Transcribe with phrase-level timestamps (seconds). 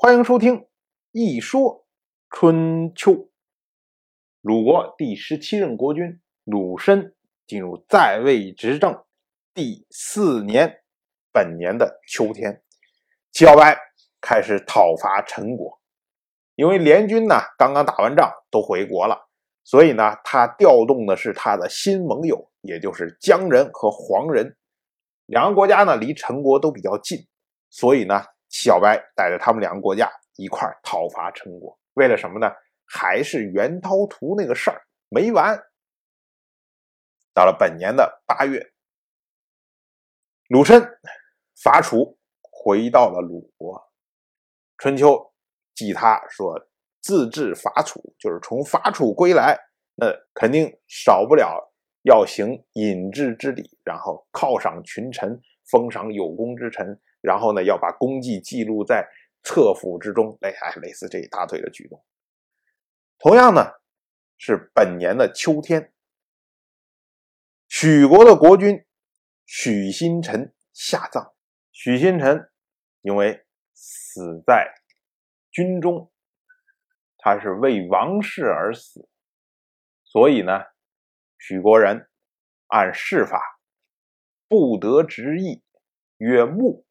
[0.00, 0.60] 欢迎收听
[1.10, 1.84] 《一说
[2.30, 3.10] 春秋》。
[4.40, 7.16] 鲁国第十七任国君鲁申
[7.48, 9.02] 进入在位执政
[9.52, 10.84] 第四年，
[11.32, 12.62] 本年的秋天，
[13.32, 13.76] 齐小白
[14.20, 15.80] 开始讨伐陈国。
[16.54, 19.28] 因为联军呢刚刚打完仗都回国了，
[19.64, 24.56] 所以呢他调动的是他的新盟友，也就是姜人和黄人。
[25.26, 27.26] 两个国家呢离陈国都比较近，
[27.68, 28.22] 所以呢。
[28.48, 32.50] 小白带着他们两个国家一块讨伐陈国，为了什么呢？
[32.90, 34.80] 还是袁涛图那个事儿
[35.10, 35.62] 没完。
[37.34, 38.72] 到了本年的八月，
[40.48, 40.82] 鲁申
[41.62, 43.90] 伐楚，回到了鲁国。
[44.78, 45.32] 春秋
[45.74, 46.58] 记他说
[47.02, 49.58] ：“自治伐楚，就是从伐楚归来，
[49.94, 51.70] 那肯定少不了
[52.04, 55.38] 要行引制之礼，然后犒赏群臣，
[55.70, 59.08] 封赏有功之臣。”然后呢，要把功绩记录在
[59.42, 62.04] 册府之中，类哎，类似这一大堆的举动。
[63.18, 63.72] 同样呢，
[64.36, 65.92] 是本年的秋天，
[67.68, 68.84] 许国的国君
[69.44, 71.34] 许新臣下葬。
[71.72, 72.50] 许新臣
[73.02, 74.74] 因为死在
[75.50, 76.10] 军中，
[77.18, 79.08] 他是为王室而死，
[80.04, 80.64] 所以呢，
[81.38, 82.08] 许国人
[82.66, 83.40] 按谥法
[84.48, 85.62] 不得直译，
[86.16, 86.84] 曰穆。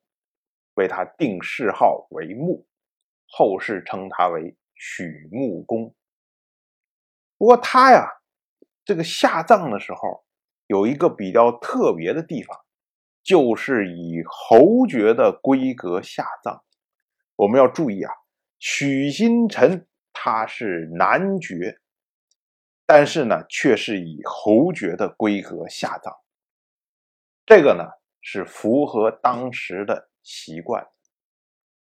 [0.77, 2.67] 为他定谥号为穆，
[3.27, 5.95] 后世称他为许穆公。
[7.35, 8.07] 不过他呀，
[8.85, 10.23] 这个下葬的时候
[10.67, 12.55] 有一个比较特别的地方，
[13.23, 16.63] 就是以侯爵的规格下葬。
[17.35, 18.13] 我们要注意啊，
[18.59, 21.79] 许新臣他是男爵，
[22.85, 26.15] 但是呢，却是以侯爵的规格下葬。
[27.47, 27.83] 这个呢，
[28.21, 30.11] 是符合当时的。
[30.27, 30.85] 习惯，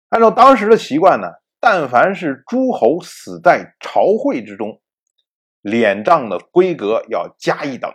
[0.09, 1.29] 按照当时的习惯呢，
[1.61, 4.83] 但凡是诸侯死在朝会之中，
[5.63, 7.89] 敛葬的规格要加一等。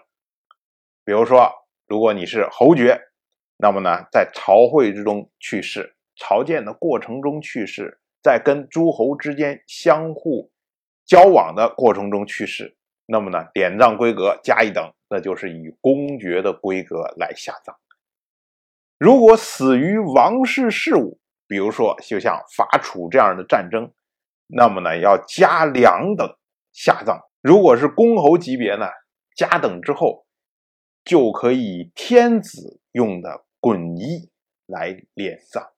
[1.03, 1.51] 比如说，
[1.87, 3.01] 如果你是侯爵，
[3.57, 10.49] 那么呢，在朝会之中去世，朝见的过程中去世，在跟诸侯之间相互
[11.05, 17.75] 交往的过程中去世，那么呢，典葬规格加一等，那就是以公爵的规格来下葬。
[18.99, 23.93] 如果死于王室事务，比如说就像伐楚这样的战争，
[24.47, 26.37] 那么呢要加两等
[26.73, 27.17] 下葬。
[27.41, 28.87] 如果是公侯级别呢，
[29.37, 30.27] 加等之后
[31.05, 34.29] 就可以天子用的衮衣
[34.65, 35.71] 来殓葬。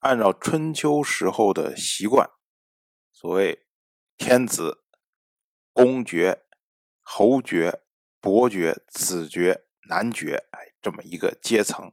[0.00, 2.28] 按照春秋时候的习惯，
[3.12, 3.64] 所谓
[4.18, 4.82] 天子、
[5.72, 6.42] 公爵、
[7.00, 7.80] 侯爵、
[8.20, 11.90] 伯爵、子爵、男爵，哎，这么一个阶层。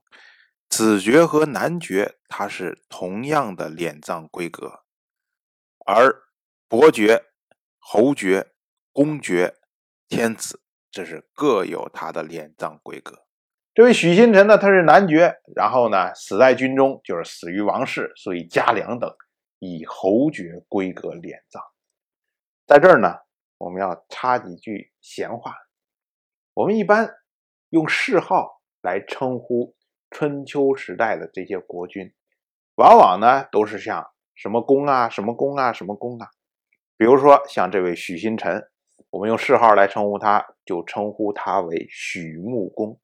[0.79, 4.85] 子爵和男爵，他是同样的敛葬规格，
[5.85, 6.23] 而
[6.69, 7.25] 伯爵、
[7.79, 8.53] 侯爵、
[8.93, 9.57] 公爵、
[10.07, 13.25] 天子，这是各有他的敛葬规格。
[13.73, 19.13] 这位许新臣呢，他是男爵，然后呢死在军中，就是死于王室，所以加两等，
[19.59, 21.61] 以侯爵规格敛葬。
[22.65, 23.17] 在这儿呢，
[23.57, 25.53] 我们要插几句闲话。
[26.53, 27.13] 我们一般
[27.67, 29.75] 用谥号来称呼。
[30.11, 32.11] 春秋时代的这些国君，
[32.75, 36.29] 往往呢都是像什么公啊、什么公啊、什么公啊。
[36.97, 38.69] 比如说像这位许新臣，
[39.11, 42.99] 我们用谥号来称呼他，就称呼他为许穆公。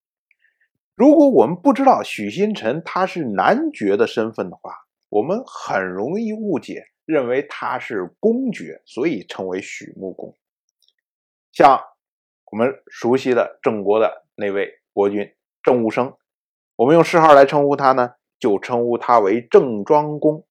[0.95, 4.73] 如果我们不知道许新臣他是男爵的身份的话，
[5.09, 10.35] 我们很容易误解，认为他是公爵，所以称为许穆公。
[11.51, 11.79] 像
[12.51, 16.13] 我们熟悉的郑国的那位国君郑武生。
[16.77, 20.45] 我们用谥号来称呼他呢，就称呼他为郑庄公。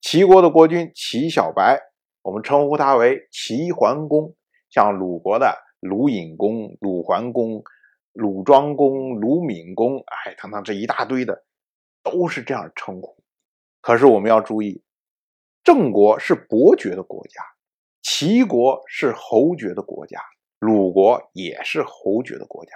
[0.00, 1.80] 齐国的国君齐小白，
[2.22, 4.36] 我们称呼他为齐桓公。
[4.70, 7.64] 像鲁国的鲁隐公、鲁桓公、
[8.12, 11.44] 鲁庄公、鲁闵公，哎，等等这一大堆的，
[12.04, 13.16] 都是这样称呼。
[13.80, 14.84] 可是我们要注意，
[15.64, 17.42] 郑国是伯爵的国家，
[18.02, 20.20] 齐国是侯爵的国家，
[20.60, 22.70] 鲁国也是侯爵的国家。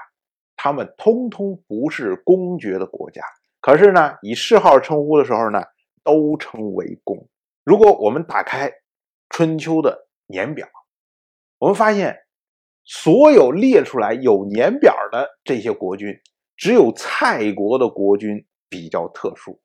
[0.62, 3.22] 他们通通不是公爵的国家，
[3.62, 5.62] 可是呢，以谥号称呼的时候呢，
[6.04, 7.16] 都称为公。
[7.64, 8.70] 如果我们打开
[9.30, 10.68] 春秋的年表，
[11.56, 12.14] 我们发现
[12.84, 16.14] 所有列出来有年表的这些国君，
[16.58, 19.58] 只有蔡国的国君比较特殊。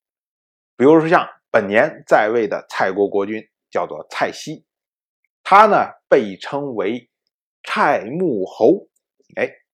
[0.77, 4.63] 比如说像本年在位的蔡国国君叫做蔡西，
[5.43, 7.09] 他呢被称为
[7.63, 8.87] 蔡穆侯，
[9.35, 9.64] 哎。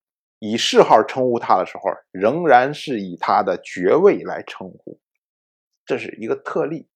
[0.43, 4.99] 以谥号称呼他的时候，仍然是以他的爵位来称呼，
[5.85, 6.88] 这是一个特例。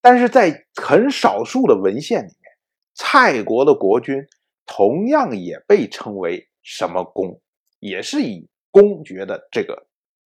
[0.00, 2.52] 但是在很少数的文献里面，
[2.94, 4.26] 蔡国的国君
[4.66, 7.40] 同样也被称为什么公，
[7.78, 9.86] 也是以公爵的这个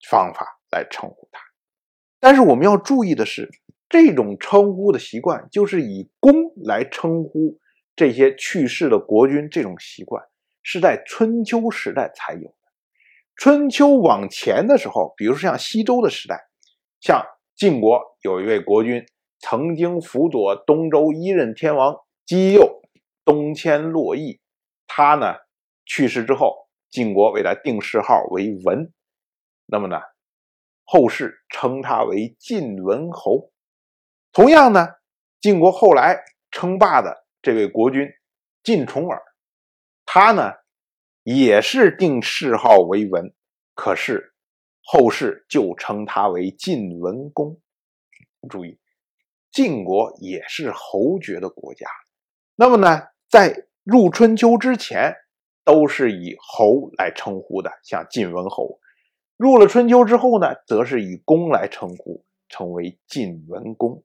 [0.10, 1.42] 方法来称呼他。
[2.22, 3.52] 但是我们要注意的是，
[3.90, 6.34] 这种称呼的习惯就是以公
[6.64, 7.60] 来称呼
[7.94, 10.24] 这些去世的国君，这种习惯
[10.64, 12.56] 是在春秋时代才有的。
[13.36, 16.48] 春秋往前的时候，比如说像西周的时代，
[17.00, 17.24] 像
[17.56, 19.06] 晋国有一位国君。
[19.46, 22.82] 曾经辅佐东周一任天王姬佑
[23.26, 24.40] 东迁洛邑，
[24.88, 25.36] 他呢
[25.84, 28.94] 去世之后，晋国为他定谥号为文，
[29.66, 30.00] 那么呢
[30.86, 33.52] 后世称他为晋文侯。
[34.32, 34.88] 同样呢，
[35.42, 38.08] 晋国后来称霸的这位国君
[38.64, 39.22] 晋重耳，
[40.16, 40.54] 他呢
[41.24, 43.34] 也是定谥号为文，
[43.74, 44.36] 可是
[44.84, 47.60] 后世就称他为晋文公。
[48.48, 48.80] 注意。
[49.52, 51.88] 晋国也是侯爵的国家，
[52.54, 55.16] 那么呢，在入春秋之前，
[55.64, 58.80] 都是以侯来称呼的，像晋文侯；
[59.36, 64.04] 入了春秋之后呢，则是以公来称呼，称为晋文公。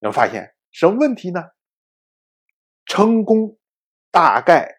[0.00, 1.50] 能发现什么问题呢？
[2.86, 3.56] 称公
[4.12, 4.76] 大概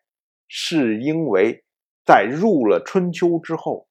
[0.47, 1.65] 是因为
[2.05, 3.89] 在入了春秋之后，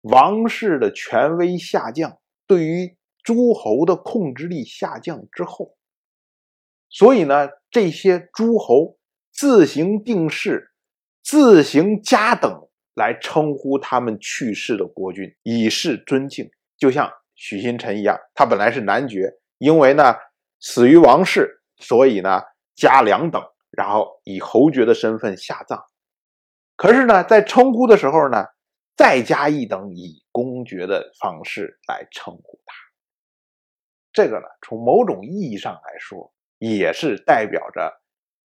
[0.00, 2.96] 王室的权威下降，对于。
[3.24, 5.78] 诸侯的控制力下降之后，
[6.90, 8.98] 所以呢，这些诸侯
[9.32, 10.62] 自行定谥、
[11.22, 16.50] 自行加等来称呼他们去世的国君，以示尊敬。
[16.76, 20.14] 就像许新臣一样，他本来是男爵，因为呢
[20.60, 22.42] 死于王室，所以呢
[22.74, 23.42] 加两等，
[23.76, 25.84] 然后以侯爵的身份下葬。
[26.76, 28.46] 可是呢，在称呼的时候呢，
[28.96, 32.74] 再加一等，以公爵的方式来称呼他。
[34.12, 37.92] 这个呢，从某种意义上来说，也是代表着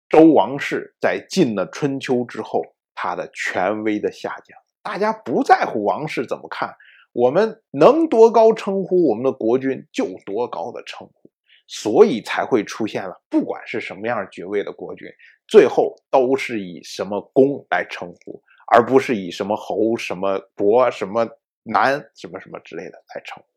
[0.09, 2.63] 周王室在进了春秋之后，
[2.95, 4.59] 他的权威的下降。
[4.83, 6.75] 大家不在乎王室怎么看，
[7.13, 11.24] 我们能多高称呼我们的国君就多高的称呼，
[11.67, 15.09] 所以才会出现了，不管是什么样爵位的国君，
[15.47, 21.29] 最后都是以什么公来称呼，而不是以什么侯、什么伯、什么
[21.63, 23.49] 南、什么什么之类的来称呼。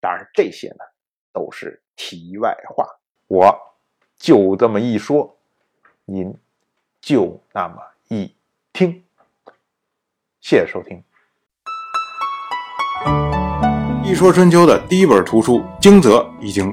[0.00, 0.84] 当然，这些呢。
[1.36, 2.86] 都是题外话，
[3.26, 3.58] 我
[4.16, 5.36] 就这么一说，
[6.04, 6.32] 您
[7.00, 8.32] 就那么一
[8.72, 9.02] 听。
[10.40, 11.02] 谢谢收听。
[14.04, 16.72] 一说春秋的第一本图书《惊泽》已经